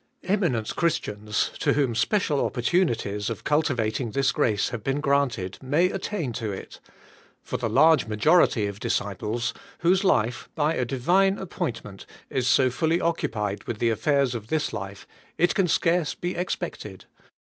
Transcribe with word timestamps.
Eminent 0.23 0.75
Christians, 0.75 1.51
to 1.59 1.73
whom 1.73 1.93
special 1.93 2.39
oppor 2.49 2.53
tunities 2.63 3.29
of 3.29 3.43
cultivating 3.43 4.09
this 4.09 4.31
grace 4.31 4.69
have 4.69 4.83
been 4.83 4.99
granted, 4.99 5.59
may 5.61 5.91
attain 5.91 6.33
to 6.33 6.51
it: 6.51 6.79
for 7.43 7.57
the 7.57 7.69
large 7.69 8.07
majority, 8.07 8.65
of 8.65 8.79
disciples, 8.79 9.53
whose 9.81 10.03
life, 10.03 10.49
by 10.55 10.73
a 10.73 10.85
Divine 10.85 11.37
appointment, 11.37 12.07
is 12.31 12.47
so 12.47 12.71
fully 12.71 12.97
occu 12.97 13.31
pied 13.31 13.65
with 13.65 13.77
the 13.77 13.91
affairs 13.91 14.33
of 14.33 14.47
this 14.47 14.73
life, 14.73 15.05
it 15.37 15.53
can 15.53 15.67
scarce 15.67 16.15
be 16.15 16.33
expected. 16.35 17.05